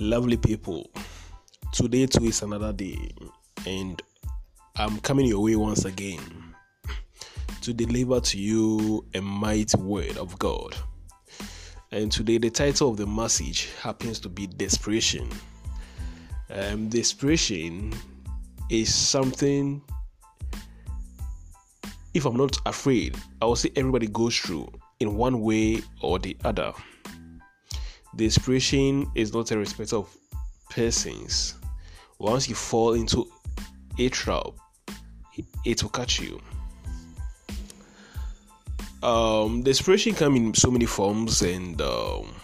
Lovely 0.00 0.36
people, 0.36 0.88
today 1.72 2.06
too 2.06 2.26
is 2.26 2.42
another 2.42 2.72
day, 2.72 3.10
and 3.66 4.00
I'm 4.76 5.00
coming 5.00 5.26
your 5.26 5.42
way 5.42 5.56
once 5.56 5.86
again 5.86 6.20
to 7.62 7.74
deliver 7.74 8.20
to 8.20 8.38
you 8.38 9.04
a 9.14 9.20
mighty 9.20 9.76
word 9.76 10.16
of 10.16 10.38
God. 10.38 10.76
And 11.90 12.12
today, 12.12 12.38
the 12.38 12.48
title 12.48 12.90
of 12.90 12.96
the 12.96 13.08
message 13.08 13.70
happens 13.82 14.20
to 14.20 14.28
be 14.28 14.46
Desperation. 14.46 15.28
Um, 16.48 16.88
desperation 16.88 17.92
is 18.70 18.94
something, 18.94 19.82
if 22.14 22.24
I'm 22.24 22.36
not 22.36 22.56
afraid, 22.66 23.16
I 23.42 23.46
will 23.46 23.56
say 23.56 23.72
everybody 23.74 24.06
goes 24.06 24.38
through 24.38 24.70
in 25.00 25.16
one 25.16 25.40
way 25.40 25.82
or 26.00 26.20
the 26.20 26.36
other. 26.44 26.72
Desperation 28.18 29.08
is 29.14 29.32
not 29.32 29.52
a 29.52 29.58
respect 29.58 29.92
of 29.92 30.12
persons. 30.70 31.54
Once 32.18 32.48
you 32.48 32.56
fall 32.56 32.94
into 32.94 33.28
a 33.96 34.08
trap, 34.08 34.48
it 35.64 35.80
will 35.80 35.90
catch 35.90 36.20
you. 36.20 36.40
Um, 39.04 39.62
desperation 39.62 40.16
comes 40.16 40.36
in 40.36 40.52
so 40.54 40.68
many 40.68 40.84
forms, 40.84 41.42
and 41.42 41.80
um, 41.80 42.34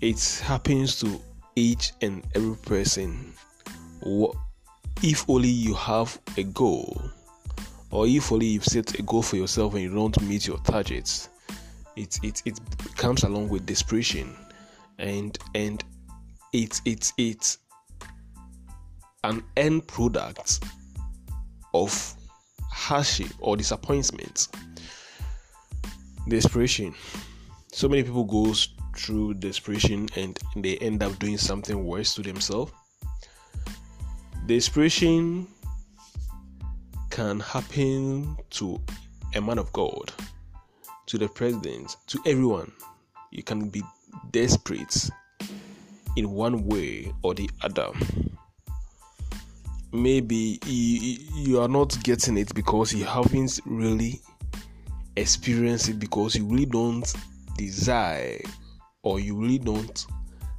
it 0.00 0.42
happens 0.42 0.98
to 1.00 1.20
each 1.54 1.92
and 2.00 2.26
every 2.34 2.56
person. 2.56 3.34
If 5.02 5.28
only 5.28 5.50
you 5.50 5.74
have 5.74 6.18
a 6.38 6.44
goal, 6.44 6.98
or 7.90 8.06
if 8.06 8.32
only 8.32 8.46
you've 8.46 8.64
set 8.64 8.98
a 8.98 9.02
goal 9.02 9.20
for 9.20 9.36
yourself 9.36 9.74
and 9.74 9.82
you 9.82 9.94
don't 9.94 10.18
meet 10.22 10.46
your 10.46 10.56
targets, 10.60 11.28
it 11.96 12.18
it 12.22 12.42
it 12.44 12.60
comes 12.96 13.24
along 13.24 13.48
with 13.48 13.66
desperation 13.66 14.34
and 14.98 15.38
and 15.54 15.84
it's 16.52 16.80
it's 16.84 17.12
it's 17.18 17.58
an 19.24 19.42
end 19.56 19.86
product 19.86 20.64
of 21.74 22.14
hardship 22.70 23.28
or 23.38 23.56
disappointment. 23.56 24.48
Desperation. 26.28 26.94
So 27.72 27.88
many 27.88 28.02
people 28.02 28.24
goes 28.24 28.74
through 28.96 29.34
desperation 29.34 30.08
and 30.16 30.38
they 30.56 30.76
end 30.78 31.02
up 31.02 31.18
doing 31.18 31.38
something 31.38 31.84
worse 31.84 32.14
to 32.14 32.22
themselves. 32.22 32.72
Desperation 34.46 35.46
can 37.10 37.40
happen 37.40 38.36
to 38.50 38.80
a 39.34 39.40
man 39.40 39.58
of 39.58 39.72
god 39.72 40.12
to 41.06 41.18
the 41.18 41.28
president, 41.28 41.96
to 42.08 42.18
everyone. 42.26 42.70
You 43.30 43.42
can 43.42 43.68
be 43.68 43.82
desperate 44.30 45.10
in 46.16 46.30
one 46.30 46.66
way 46.66 47.12
or 47.22 47.34
the 47.34 47.50
other. 47.62 47.88
Maybe 49.92 50.58
you, 50.66 51.60
are 51.60 51.68
not 51.68 52.02
getting 52.02 52.38
it 52.38 52.54
because 52.54 52.94
you 52.94 53.04
haven't 53.04 53.60
really 53.66 54.20
experienced 55.16 55.90
it 55.90 55.98
because 55.98 56.34
you 56.34 56.46
really 56.46 56.66
don't 56.66 57.12
desire 57.58 58.40
or 59.02 59.20
you 59.20 59.36
really 59.36 59.58
don't 59.58 60.06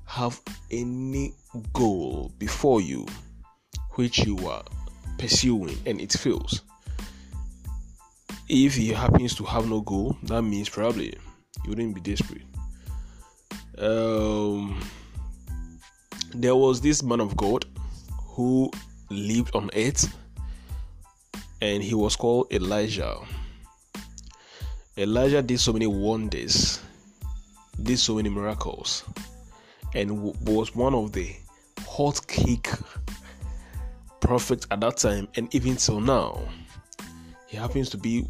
have 0.06 0.40
any 0.70 1.34
goal 1.74 2.32
before 2.38 2.82
you 2.82 3.06
which 3.92 4.20
you 4.20 4.38
are 4.48 4.64
pursuing 5.18 5.76
and 5.88 6.00
it 6.00 6.12
fails 6.12 6.62
if 8.50 8.76
he 8.76 8.90
happens 8.90 9.36
to 9.36 9.44
have 9.44 9.70
no 9.70 9.82
goal, 9.82 10.18
that 10.24 10.42
means 10.42 10.70
probably 10.70 11.18
he 11.64 11.70
wouldn't 11.70 11.96
be 11.96 12.02
desperate. 12.02 12.44
Um, 13.78 14.82
there 16.34 16.56
was 16.56 16.82
this 16.82 17.04
man 17.04 17.20
of 17.20 17.36
God 17.36 17.66
who 18.22 18.72
lived 19.10 19.56
on 19.56 19.70
earth, 19.76 20.16
and 21.62 21.84
he 21.84 21.94
was 21.94 22.16
called 22.16 22.52
Elijah. 22.52 23.18
Elijah 24.98 25.42
did 25.42 25.60
so 25.60 25.74
many 25.74 25.88
wonders, 25.88 26.80
did 27.82 27.98
so 27.98 28.16
many 28.16 28.30
miracles, 28.30 29.04
and 29.96 30.22
was 30.46 30.76
one 30.76 30.94
of 30.94 31.12
the 31.12 31.36
hot 31.88 32.26
cake 32.28 32.70
prophets 34.20 34.68
at 34.72 34.82
that 34.82 34.98
time, 34.98 35.28
and 35.36 35.54
even 35.56 35.76
till 35.76 36.00
now. 36.00 36.42
He 37.54 37.60
happens 37.60 37.92
to 37.92 38.00
be 38.00 38.26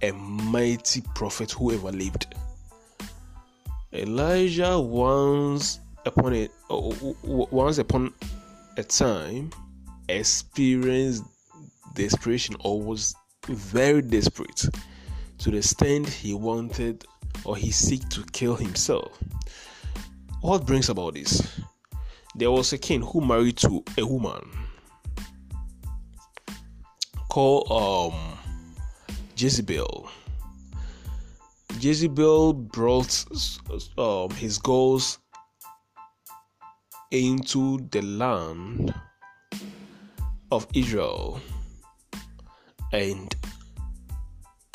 a 0.00 0.10
mighty 0.12 1.02
prophet 1.14 1.52
who 1.52 1.70
ever 1.70 1.92
lived. 1.92 2.34
Elijah 3.92 4.80
once 4.80 5.80
upon 6.06 6.32
a 6.32 6.48
once 6.70 7.76
upon 7.76 8.14
a 8.78 8.84
time 8.84 9.50
experienced 10.08 11.24
desperation 11.92 12.56
or 12.60 12.80
was 12.80 13.14
very 13.48 14.00
desperate 14.00 14.64
to 15.36 15.50
the 15.50 15.58
extent 15.58 16.08
he 16.08 16.32
wanted 16.32 17.04
or 17.44 17.54
he 17.54 17.70
seek 17.70 18.08
to 18.08 18.24
kill 18.32 18.56
himself. 18.56 19.22
What 20.40 20.64
brings 20.64 20.88
about 20.88 21.12
this? 21.12 21.60
There 22.34 22.50
was 22.50 22.72
a 22.72 22.78
king 22.78 23.02
who 23.02 23.20
married 23.20 23.58
to 23.58 23.84
a 23.98 24.06
woman 24.06 24.40
called 27.32 28.12
um, 28.12 28.38
Jezebel. 29.38 30.06
Jezebel 31.80 32.52
brought 32.52 33.24
um, 33.96 34.28
his 34.32 34.58
goals 34.58 35.18
into 37.10 37.78
the 37.90 38.02
land 38.02 38.92
of 40.50 40.66
Israel. 40.74 41.40
And 42.92 43.34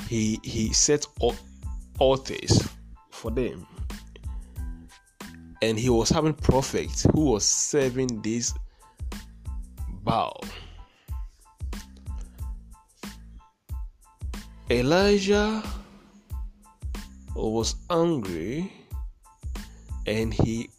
he 0.08 0.40
he 0.42 0.74
set 0.74 1.06
altars 2.00 2.68
for 3.12 3.30
them. 3.30 3.68
And 5.62 5.78
he 5.78 5.92
was 5.92 6.10
having 6.10 6.34
prophets 6.34 7.06
who 7.14 7.26
was 7.26 7.46
serving 7.46 8.24
this 8.24 8.52
Baal 10.02 10.42
Elijah 14.70 15.64
was 17.36 17.76
angry 17.90 18.70
and 20.06 20.34
he 20.34 20.70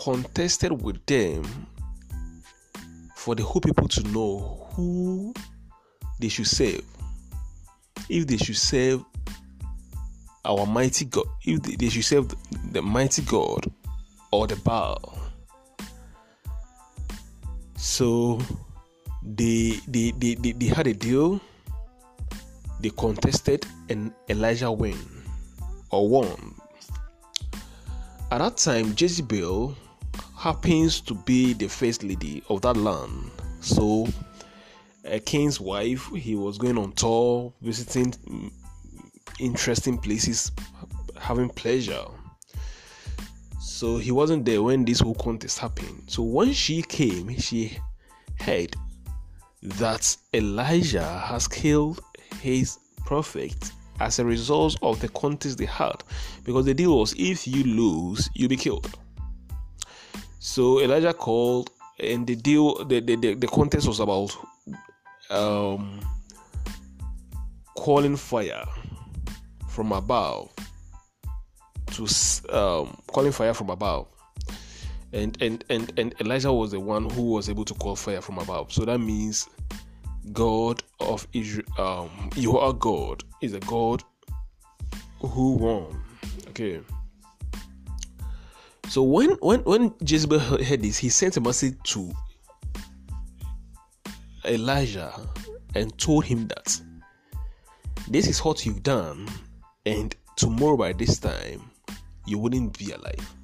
contested 0.00 0.80
with 0.80 1.04
them 1.06 1.44
for 3.16 3.34
the 3.34 3.42
whole 3.42 3.60
people 3.60 3.88
to 3.88 4.02
know 4.08 4.68
who 4.74 5.34
they 6.20 6.28
should 6.28 6.46
serve. 6.46 6.84
If 8.08 8.28
they 8.28 8.36
should 8.36 8.56
serve 8.56 9.04
our 10.44 10.66
mighty 10.66 11.06
God, 11.06 11.26
if 11.44 11.62
they 11.62 11.88
should 11.88 12.04
serve 12.04 12.32
the 12.70 12.82
mighty 12.82 13.22
God 13.22 13.66
or 14.30 14.46
the 14.46 14.56
Baal. 14.56 15.18
So 17.76 18.40
they, 19.24 19.80
they, 19.88 20.10
they, 20.12 20.34
they, 20.34 20.66
had 20.66 20.86
a 20.86 20.94
deal, 20.94 21.40
they 22.80 22.90
contested, 22.90 23.66
and 23.88 24.12
Elijah 24.28 24.70
won 24.70 24.98
or 25.90 26.08
won. 26.08 26.54
At 28.30 28.38
that 28.38 28.56
time, 28.56 28.94
Jezebel 28.96 29.76
happens 30.36 31.00
to 31.02 31.14
be 31.14 31.54
the 31.54 31.68
first 31.68 32.02
lady 32.02 32.42
of 32.48 32.60
that 32.62 32.76
land. 32.76 33.30
So, 33.60 34.08
a 35.04 35.20
king's 35.20 35.60
wife, 35.60 36.06
he 36.14 36.34
was 36.34 36.58
going 36.58 36.78
on 36.78 36.92
tour, 36.92 37.52
visiting 37.62 38.14
interesting 39.38 39.98
places, 39.98 40.52
having 41.18 41.48
pleasure. 41.48 42.04
So 43.60 43.96
he 43.98 44.12
wasn't 44.12 44.44
there 44.44 44.62
when 44.62 44.84
this 44.84 45.00
whole 45.00 45.14
contest 45.14 45.58
happened. 45.58 46.04
So 46.06 46.22
when 46.22 46.52
she 46.52 46.82
came, 46.82 47.36
she 47.38 47.78
heard 48.38 48.76
that 49.64 50.16
Elijah 50.34 51.18
has 51.18 51.48
killed 51.48 52.00
his 52.40 52.78
prophet 53.06 53.72
as 54.00 54.18
a 54.18 54.24
result 54.24 54.76
of 54.82 55.00
the 55.00 55.08
contest 55.08 55.58
they 55.58 55.64
had. 55.64 56.04
Because 56.44 56.66
the 56.66 56.74
deal 56.74 56.98
was 56.98 57.14
if 57.18 57.46
you 57.46 57.64
lose, 57.64 58.28
you'll 58.34 58.48
be 58.48 58.56
killed. 58.56 58.98
So 60.38 60.80
Elijah 60.80 61.14
called, 61.14 61.70
and 61.98 62.26
the 62.26 62.36
deal, 62.36 62.84
the, 62.84 63.00
the, 63.00 63.16
the, 63.16 63.34
the 63.34 63.46
contest 63.46 63.88
was 63.88 64.00
about 64.00 64.36
um, 65.30 66.00
calling 67.76 68.16
fire 68.16 68.64
from 69.68 69.92
above 69.92 70.50
to 71.92 72.06
um, 72.50 72.96
calling 73.06 73.32
fire 73.32 73.54
from 73.54 73.70
above 73.70 74.06
and 75.14 75.40
and 75.40 75.64
and 75.70 75.92
and 75.96 76.14
Elijah 76.20 76.52
was 76.52 76.72
the 76.72 76.80
one 76.80 77.08
who 77.08 77.22
was 77.22 77.48
able 77.48 77.64
to 77.64 77.74
call 77.74 77.94
fire 77.94 78.20
from 78.20 78.38
above. 78.38 78.72
So 78.72 78.84
that 78.84 78.98
means 78.98 79.48
God 80.32 80.82
of 81.00 81.26
Israel, 81.32 81.66
um, 81.78 82.30
you 82.34 82.58
are 82.58 82.72
God 82.72 83.22
is 83.40 83.54
a 83.54 83.60
God 83.60 84.02
who 85.20 85.52
won. 85.52 86.02
Okay. 86.48 86.80
So 88.88 89.02
when 89.02 89.30
when 89.40 89.60
when 89.60 89.94
Jezebel 90.04 90.40
heard 90.40 90.82
this, 90.82 90.98
he 90.98 91.08
sent 91.08 91.36
a 91.36 91.40
message 91.40 91.76
to 91.84 92.12
Elijah 94.44 95.12
and 95.76 95.96
told 95.98 96.24
him 96.24 96.48
that 96.48 96.80
this 98.08 98.26
is 98.26 98.44
what 98.44 98.66
you've 98.66 98.82
done, 98.82 99.28
and 99.86 100.14
tomorrow 100.36 100.76
by 100.76 100.92
this 100.92 101.18
time 101.18 101.70
you 102.26 102.38
wouldn't 102.38 102.76
be 102.76 102.90
alive. 102.90 103.34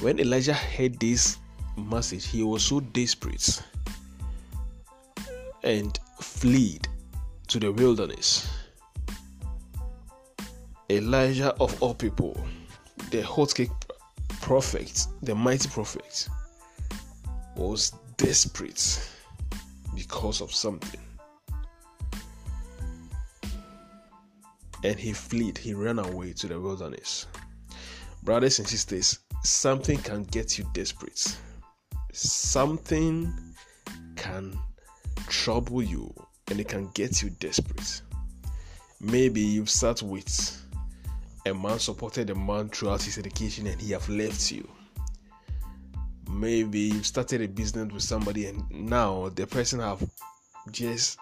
When 0.00 0.18
Elijah 0.18 0.54
heard 0.54 0.98
this 0.98 1.36
message, 1.76 2.26
he 2.26 2.42
was 2.42 2.64
so 2.64 2.80
desperate 2.80 3.62
and 5.62 5.98
fled 6.22 6.88
to 7.48 7.60
the 7.60 7.70
wilderness. 7.70 8.48
Elijah 10.88 11.54
of 11.60 11.82
all 11.82 11.92
people, 11.92 12.34
the 13.10 13.20
hotcake 13.20 13.70
prophet, 14.40 15.06
the 15.22 15.34
mighty 15.34 15.68
prophet, 15.68 16.28
was 17.54 17.92
desperate 18.16 19.06
because 19.94 20.40
of 20.40 20.50
something. 20.50 21.00
And 24.82 24.98
he 24.98 25.12
fled, 25.12 25.58
he 25.58 25.74
ran 25.74 25.98
away 25.98 26.32
to 26.32 26.46
the 26.48 26.58
wilderness. 26.58 27.26
Brothers 28.22 28.58
and 28.58 28.68
sisters, 28.68 29.18
something 29.42 29.98
can 29.98 30.24
get 30.24 30.58
you 30.58 30.66
desperate. 30.74 31.36
Something 32.12 33.32
can 34.16 34.58
trouble 35.28 35.82
you 35.82 36.12
and 36.50 36.60
it 36.60 36.68
can 36.68 36.90
get 36.94 37.22
you 37.22 37.30
desperate. 37.30 38.02
Maybe 39.00 39.40
you've 39.40 39.70
sat 39.70 40.02
with 40.02 40.60
a 41.46 41.54
man 41.54 41.78
supported 41.78 42.28
a 42.28 42.34
man 42.34 42.68
throughout 42.68 43.02
his 43.02 43.16
education 43.16 43.66
and 43.66 43.80
he 43.80 43.92
have 43.92 44.08
left 44.08 44.52
you. 44.52 44.68
Maybe 46.30 46.80
you've 46.80 47.06
started 47.06 47.40
a 47.40 47.48
business 47.48 47.92
with 47.92 48.02
somebody 48.02 48.46
and 48.46 48.70
now 48.70 49.30
the 49.30 49.46
person 49.46 49.80
have 49.80 50.04
just 50.70 51.18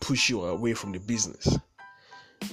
pushed 0.00 0.28
you 0.28 0.44
away 0.44 0.74
from 0.74 0.92
the 0.92 1.00
business. 1.00 1.58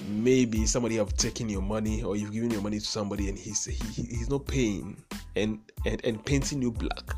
Maybe 0.08 0.66
somebody 0.66 0.96
have 0.96 1.14
taken 1.14 1.48
your 1.48 1.62
money 1.62 2.02
or 2.02 2.16
you've 2.16 2.32
given 2.32 2.50
your 2.50 2.62
money 2.62 2.78
to 2.78 2.84
somebody 2.84 3.28
and 3.28 3.38
he's 3.38 3.64
he, 3.64 4.02
he's 4.02 4.28
not 4.28 4.46
paying 4.46 4.96
and, 5.34 5.58
and 5.84 6.04
and 6.04 6.24
painting 6.24 6.62
you 6.62 6.70
black. 6.70 7.14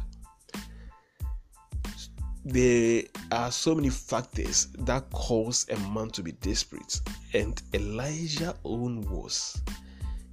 There 2.44 3.02
are 3.30 3.50
so 3.50 3.74
many 3.74 3.90
factors 3.90 4.68
that 4.78 5.10
cause 5.10 5.66
a 5.70 5.76
man 5.90 6.08
to 6.10 6.22
be 6.22 6.32
desperate. 6.32 7.00
And 7.34 7.60
elijah 7.74 8.54
own 8.64 9.02
was 9.02 9.60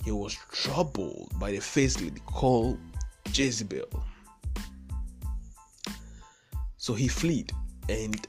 he 0.05 0.11
was 0.11 0.37
troubled 0.51 1.31
by 1.39 1.51
the 1.51 1.59
first 1.59 1.99
lady 1.99 2.21
called 2.25 2.79
jezebel. 3.33 3.89
So 6.77 6.93
he 6.93 7.07
fled 7.07 7.51
and 7.89 8.27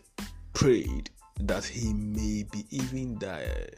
prayed 0.54 1.10
that 1.40 1.64
he 1.64 1.92
may 1.92 2.44
be 2.50 2.64
even 2.70 3.18
die 3.18 3.68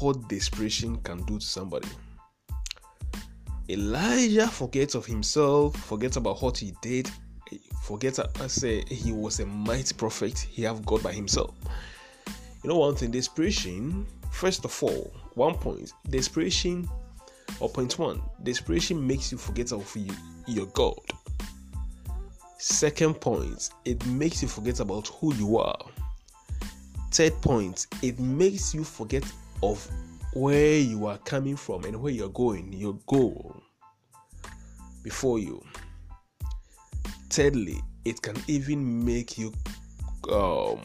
what 0.00 0.28
desperation 0.28 0.96
can 0.98 1.22
do 1.24 1.38
to 1.38 1.46
somebody 1.46 1.88
elijah 3.68 4.46
forgets 4.48 4.94
of 4.94 5.04
himself 5.04 5.76
forgets 5.76 6.16
about 6.16 6.40
what 6.42 6.56
he 6.56 6.72
did 6.80 7.10
forget 7.88 8.18
I 8.18 8.24
uh, 8.44 8.48
say 8.48 8.84
he 8.86 9.12
was 9.12 9.40
a 9.40 9.46
mighty 9.46 9.94
prophet, 9.94 10.38
he 10.38 10.62
have 10.62 10.84
God 10.84 11.02
by 11.02 11.12
himself. 11.12 11.54
You 12.62 12.68
know 12.70 12.76
one 12.78 12.94
thing, 12.96 13.10
desperation, 13.10 14.06
first 14.30 14.64
of 14.66 14.82
all, 14.82 15.10
one 15.34 15.54
point, 15.54 15.92
desperation 16.10 16.88
or 17.60 17.68
point 17.70 17.98
one, 17.98 18.20
desperation 18.42 19.04
makes 19.06 19.32
you 19.32 19.38
forget 19.38 19.72
of 19.72 19.90
you, 19.96 20.12
your 20.46 20.66
God. 20.66 20.98
Second 22.58 23.14
point, 23.14 23.70
it 23.84 24.04
makes 24.06 24.42
you 24.42 24.48
forget 24.48 24.80
about 24.80 25.08
who 25.08 25.34
you 25.36 25.56
are. 25.58 25.78
Third 27.12 27.40
point, 27.40 27.86
it 28.02 28.18
makes 28.18 28.74
you 28.74 28.84
forget 28.84 29.24
of 29.62 29.86
where 30.34 30.78
you 30.78 31.06
are 31.06 31.18
coming 31.18 31.56
from 31.56 31.84
and 31.84 32.00
where 32.00 32.12
you're 32.12 32.28
going, 32.28 32.72
your 32.72 32.98
goal 33.06 33.62
before 35.02 35.38
you. 35.38 35.62
Thirdly, 37.30 37.80
it 38.04 38.22
can 38.22 38.36
even 38.46 39.04
make 39.04 39.38
you 39.38 39.52
um, 40.32 40.80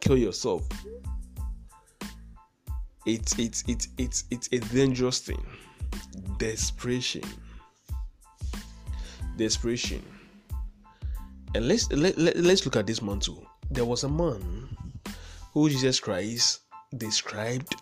kill 0.00 0.16
yourself. 0.16 0.66
It's 3.04 3.38
it's 3.38 3.64
it's 3.66 3.88
it's 3.98 4.24
it's 4.30 4.48
a 4.52 4.58
dangerous 4.72 5.18
thing. 5.20 5.44
Desperation. 6.38 7.24
Desperation. 9.36 10.02
And 11.54 11.68
let's 11.68 11.90
let, 11.90 12.16
let, 12.16 12.36
let's 12.36 12.64
look 12.64 12.76
at 12.76 12.86
this 12.86 13.02
man 13.02 13.20
too. 13.20 13.44
There 13.70 13.84
was 13.84 14.04
a 14.04 14.08
man 14.08 14.68
who 15.52 15.68
Jesus 15.68 16.00
Christ 16.00 16.60
described 16.96 17.74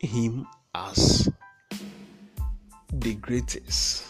him 0.00 0.46
as 0.74 1.28
the 2.92 3.14
greatest 3.14 4.04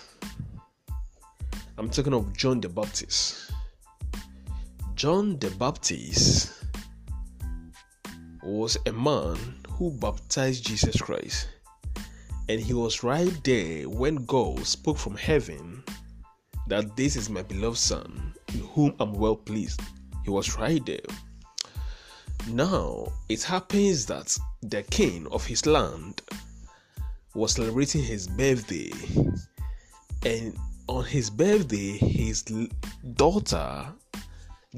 I'm 1.78 1.90
talking 1.90 2.14
of 2.14 2.34
John 2.34 2.62
the 2.62 2.70
Baptist. 2.70 3.52
John 4.94 5.38
the 5.38 5.50
Baptist 5.50 6.64
was 8.42 8.78
a 8.86 8.92
man 8.92 9.36
who 9.68 9.90
baptized 9.90 10.64
Jesus 10.64 10.98
Christ. 10.98 11.48
And 12.48 12.58
he 12.58 12.72
was 12.72 13.02
right 13.02 13.30
there 13.44 13.90
when 13.90 14.24
God 14.24 14.64
spoke 14.64 14.96
from 14.96 15.16
heaven 15.16 15.84
that 16.66 16.96
this 16.96 17.14
is 17.14 17.28
my 17.28 17.42
beloved 17.42 17.76
Son, 17.76 18.32
in 18.54 18.60
whom 18.60 18.94
I'm 18.98 19.12
well 19.12 19.36
pleased. 19.36 19.82
He 20.24 20.30
was 20.30 20.56
right 20.56 20.84
there. 20.86 21.04
Now, 22.48 23.12
it 23.28 23.42
happens 23.42 24.06
that 24.06 24.36
the 24.62 24.82
king 24.84 25.26
of 25.32 25.44
his 25.44 25.66
land 25.66 26.22
was 27.34 27.52
celebrating 27.54 28.02
his 28.02 28.28
birthday, 28.28 28.92
and 30.24 30.56
on 30.86 31.04
his 31.04 31.28
birthday, 31.28 31.98
his 31.98 32.44
daughter 33.14 33.86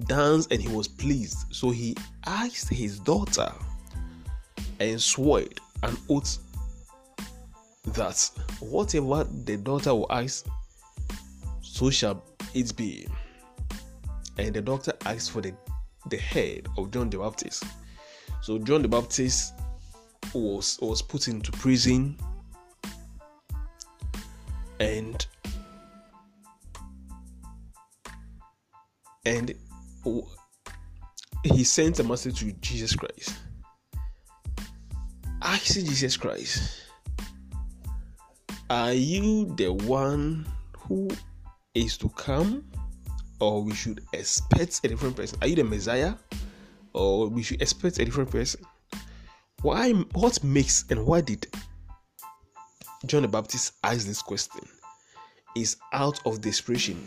danced 0.06 0.50
and 0.50 0.62
he 0.62 0.68
was 0.68 0.88
pleased. 0.88 1.38
So 1.54 1.70
he 1.70 1.94
asked 2.26 2.70
his 2.70 2.98
daughter 3.00 3.52
and 4.80 5.00
swore 5.00 5.42
an 5.82 5.96
oath 6.08 6.38
that 7.84 8.30
whatever 8.60 9.24
the 9.44 9.58
daughter 9.58 9.94
will 9.94 10.10
ask, 10.10 10.46
so 11.60 11.90
shall 11.90 12.24
it 12.54 12.74
be. 12.76 13.06
And 14.38 14.54
the 14.54 14.62
doctor 14.62 14.94
asked 15.04 15.32
for 15.32 15.42
the, 15.42 15.52
the 16.10 16.16
head 16.16 16.68
of 16.76 16.90
John 16.90 17.10
the 17.10 17.18
Baptist. 17.18 17.64
So 18.42 18.58
John 18.58 18.82
the 18.82 18.88
Baptist 18.88 19.54
was 20.34 20.78
was 20.80 21.02
put 21.02 21.28
into 21.28 21.52
prison 21.52 22.16
and 24.80 25.26
and 29.24 29.54
he 31.44 31.64
sent 31.64 31.98
a 31.98 32.04
message 32.04 32.40
to 32.40 32.52
Jesus 32.52 32.94
Christ. 32.94 33.34
Asking 35.42 35.86
Jesus 35.86 36.16
Christ, 36.16 36.82
Are 38.70 38.92
you 38.92 39.54
the 39.56 39.72
one 39.72 40.46
who 40.76 41.08
is 41.74 41.96
to 41.98 42.08
come, 42.10 42.67
or 43.40 43.62
we 43.62 43.74
should 43.74 44.04
expect 44.12 44.80
a 44.84 44.88
different 44.88 45.16
person? 45.16 45.38
Are 45.42 45.48
you 45.48 45.56
the 45.56 45.64
Messiah, 45.64 46.14
or 46.92 47.28
we 47.28 47.42
should 47.42 47.62
expect 47.62 47.98
a 47.98 48.04
different 48.04 48.30
person? 48.30 48.60
Why? 49.62 49.92
What 49.92 50.42
makes 50.44 50.84
and 50.90 51.04
why 51.06 51.20
did 51.20 51.46
John 53.06 53.22
the 53.22 53.28
Baptist 53.28 53.74
ask 53.82 54.06
this 54.06 54.22
question? 54.22 54.62
Is 55.56 55.76
out 55.92 56.20
of 56.26 56.40
desperation 56.40 57.02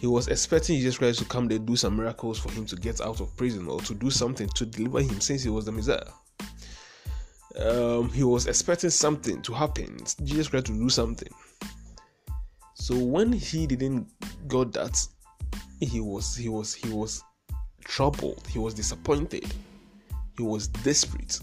he 0.00 0.06
was 0.06 0.28
expecting 0.28 0.76
Jesus 0.76 0.96
Christ 0.96 1.18
to 1.18 1.26
come 1.26 1.46
there, 1.46 1.58
do 1.58 1.76
some 1.76 1.96
miracles 1.96 2.38
for 2.38 2.50
him 2.52 2.64
to 2.66 2.76
get 2.76 3.02
out 3.02 3.20
of 3.20 3.36
prison 3.36 3.68
or 3.68 3.80
to 3.82 3.94
do 3.94 4.10
something 4.10 4.48
to 4.54 4.64
deliver 4.64 5.00
him 5.00 5.20
since 5.20 5.42
he 5.42 5.50
was 5.50 5.66
the 5.66 5.72
Messiah. 5.72 6.00
Um, 7.58 8.08
he 8.08 8.24
was 8.24 8.46
expecting 8.46 8.88
something 8.88 9.42
to 9.42 9.52
happen, 9.52 9.98
Jesus 10.24 10.48
Christ 10.48 10.66
to 10.66 10.72
do 10.72 10.88
something. 10.88 11.28
So 12.90 12.98
when 12.98 13.32
he 13.32 13.68
didn't 13.68 14.08
got 14.48 14.72
that, 14.72 15.06
he 15.78 16.00
was 16.00 16.34
he 16.34 16.48
was 16.48 16.74
he 16.74 16.90
was 16.90 17.22
troubled, 17.84 18.44
he 18.48 18.58
was 18.58 18.74
disappointed, 18.74 19.46
he 20.36 20.42
was 20.42 20.66
desperate. 20.66 21.38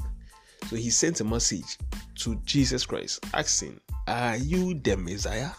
So 0.68 0.76
he 0.76 0.90
sent 0.90 1.22
a 1.22 1.24
message 1.24 1.78
to 2.16 2.36
Jesus 2.44 2.86
Christ 2.86 3.26
asking, 3.34 3.80
Are 4.08 4.36
you 4.36 4.74
the 4.74 4.98
Messiah? 4.98 5.52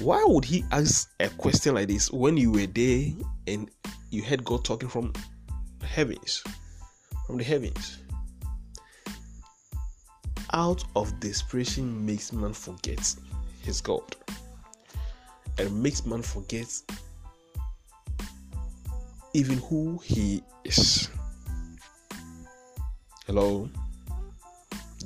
why 0.00 0.24
would 0.26 0.44
he 0.44 0.64
ask 0.72 1.08
a 1.20 1.28
question 1.28 1.76
like 1.76 1.86
this 1.86 2.10
when 2.10 2.36
you 2.36 2.50
were 2.50 2.66
there 2.66 3.12
and 3.46 3.70
you 4.10 4.24
heard 4.24 4.44
God 4.44 4.64
talking 4.64 4.88
from 4.88 5.12
heavens, 5.82 6.42
from 7.28 7.36
the 7.36 7.44
heavens? 7.44 7.98
out 10.52 10.84
of 10.94 11.18
desperation 11.20 12.06
makes 12.06 12.32
man 12.32 12.52
forget 12.52 13.14
his 13.66 13.80
God 13.80 14.14
and 15.58 15.82
makes 15.82 16.06
man 16.06 16.22
forget 16.22 16.68
even 19.34 19.58
who 19.58 19.98
he 20.04 20.42
is. 20.64 21.10
Hello? 23.26 23.68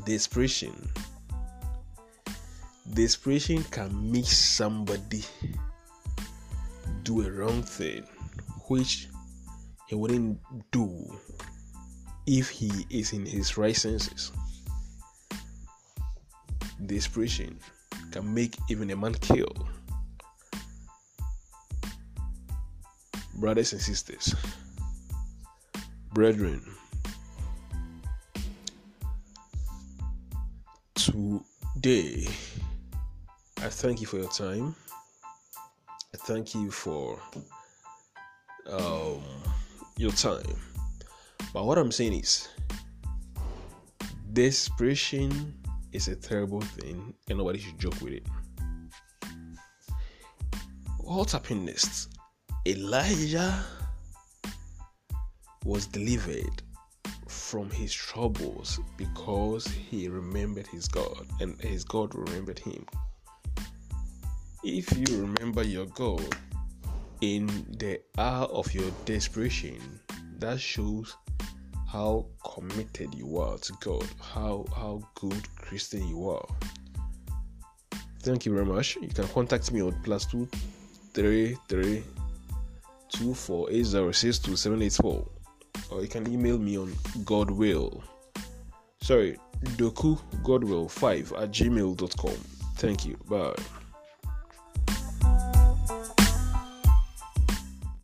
Desperation. 0.04 0.74
Desperation 2.92 3.64
can 3.64 4.12
make 4.12 4.26
somebody 4.26 5.24
do 7.02 7.22
a 7.26 7.30
wrong 7.30 7.62
thing 7.62 8.04
which 8.68 9.08
he 9.88 9.94
wouldn't 9.94 10.38
do 10.70 11.18
if 12.26 12.50
he 12.50 12.70
is 12.90 13.12
in 13.14 13.24
his 13.24 13.56
right 13.56 13.76
senses. 13.76 14.32
Desperation 16.84 17.58
can 18.12 18.32
make 18.32 18.56
even 18.68 18.90
a 18.90 18.97
man 18.97 19.14
kill. 19.14 19.52
Brothers 23.35 23.73
and 23.73 23.80
sisters, 23.80 24.35
brethren, 26.12 26.61
today 30.94 32.26
I 33.62 33.68
thank 33.68 34.00
you 34.00 34.06
for 34.06 34.18
your 34.18 34.30
time. 34.30 34.75
I 36.12 36.16
thank 36.16 36.54
you 36.54 36.70
for 36.70 37.18
um, 38.68 39.23
your 39.97 40.12
time. 40.12 40.56
But 41.52 41.64
what 41.66 41.78
I'm 41.78 41.92
saying 41.92 42.14
is, 42.14 42.49
desperation 44.32 45.59
is 45.92 46.09
a 46.09 46.16
terrible 46.16 46.61
thing, 46.61 47.14
and 47.28 47.38
nobody 47.38 47.59
should 47.59 47.78
joke 47.78 48.00
with 48.00 48.14
it. 48.14 48.26
What 50.99 51.32
happened 51.32 51.66
next? 51.66 52.16
Elijah 52.66 53.64
was 55.64 55.87
delivered 55.87 56.62
from 57.26 57.70
his 57.70 57.92
troubles 57.92 58.78
because 58.97 59.66
he 59.66 60.09
remembered 60.09 60.66
his 60.66 60.87
God, 60.87 61.26
and 61.40 61.61
his 61.61 61.85
God 61.85 62.14
remembered 62.14 62.59
him. 62.59 62.87
If 64.62 64.97
you 64.97 65.23
remember 65.23 65.62
your 65.64 65.87
God 65.87 66.37
in 67.23 67.47
the 67.78 68.00
hour 68.18 68.47
of 68.47 68.73
your 68.75 68.90
desperation, 69.04 70.00
that 70.38 70.61
shows 70.61 71.16
how 71.90 72.25
committed 72.44 73.12
you 73.14 73.38
are 73.38 73.59
to 73.59 73.73
God, 73.80 74.06
how 74.20 74.64
how 74.75 75.02
good 75.16 75.42
Christian 75.56 76.06
you 76.06 76.30
are. 76.30 76.47
Thank 78.23 78.47
you 78.47 78.52
very 78.52 78.66
much. 78.66 78.97
You 79.00 79.09
can 79.09 79.26
contact 79.28 79.73
me 79.73 79.82
on 79.82 79.94
plus 80.04 80.26
two 80.26 80.49
three 81.14 81.56
three 81.68 82.04
two 83.09 83.35
four 83.35 83.70
eight 83.70 83.85
zero 83.85 84.12
six 84.12 84.38
two 84.38 84.56
seven 84.56 84.82
eight 84.82 84.92
four, 84.92 85.26
or 85.90 86.02
you 86.02 86.09
can 86.09 86.30
email 86.32 86.59
me 86.59 86.78
on 86.78 86.92
Godwill. 87.25 88.02
Sorry, 89.00 89.37
Doku 89.76 90.18
Godwill 90.44 90.88
five 90.90 91.32
at 91.32 91.50
gmail.com. 91.50 92.37
Thank 92.76 93.04
you. 93.04 93.16
Bye. 93.28 93.54